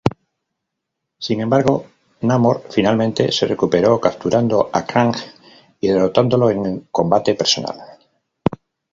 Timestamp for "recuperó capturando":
3.45-4.67